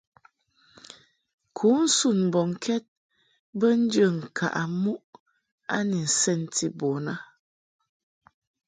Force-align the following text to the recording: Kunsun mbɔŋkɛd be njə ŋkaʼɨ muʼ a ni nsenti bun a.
Kunsun 1.57 2.17
mbɔŋkɛd 2.27 2.83
be 3.59 3.67
njə 3.81 4.05
ŋkaʼɨ 4.19 4.63
muʼ 4.83 5.01
a 5.75 5.77
ni 5.89 5.99
nsenti 6.07 6.65
bun 6.77 7.05
a. 7.13 7.15